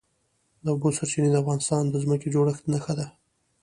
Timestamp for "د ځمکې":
1.87-2.27